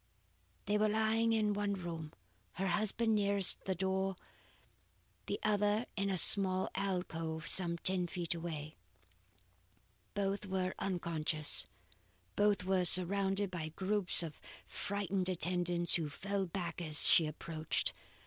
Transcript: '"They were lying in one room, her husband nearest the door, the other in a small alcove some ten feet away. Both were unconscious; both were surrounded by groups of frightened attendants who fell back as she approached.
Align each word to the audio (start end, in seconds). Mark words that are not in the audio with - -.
'"They 0.65 0.79
were 0.79 0.89
lying 0.89 1.31
in 1.31 1.53
one 1.53 1.73
room, 1.75 2.11
her 2.53 2.69
husband 2.69 3.13
nearest 3.13 3.65
the 3.65 3.75
door, 3.75 4.15
the 5.27 5.39
other 5.43 5.85
in 5.95 6.09
a 6.09 6.17
small 6.17 6.71
alcove 6.73 7.47
some 7.47 7.77
ten 7.77 8.07
feet 8.07 8.33
away. 8.33 8.77
Both 10.15 10.47
were 10.47 10.73
unconscious; 10.79 11.67
both 12.35 12.63
were 12.63 12.83
surrounded 12.85 13.51
by 13.51 13.69
groups 13.69 14.23
of 14.23 14.41
frightened 14.65 15.29
attendants 15.29 15.93
who 15.93 16.09
fell 16.09 16.47
back 16.47 16.81
as 16.81 17.05
she 17.05 17.27
approached. 17.27 17.93